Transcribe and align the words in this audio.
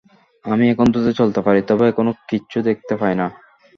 আমি 0.45 0.65
এখন 0.69 0.87
দ্রুত 0.93 1.07
চলতে 1.19 1.39
পারি, 1.41 1.61
তবে 1.69 1.83
এখনও 1.87 2.13
কিচ্ছু 2.29 2.57
দেখতে 2.67 2.93
পাই 3.01 3.13
না। 3.15 3.27